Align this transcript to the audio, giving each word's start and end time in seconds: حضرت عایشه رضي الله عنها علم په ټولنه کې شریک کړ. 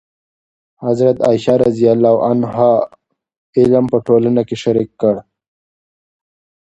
حضرت 0.83 1.17
عایشه 1.27 1.53
رضي 1.65 1.87
الله 1.95 2.15
عنها 2.29 2.71
علم 3.57 3.85
په 3.91 3.97
ټولنه 4.07 4.41
کې 4.47 4.55
شریک 4.63 4.89
کړ. 5.01 5.15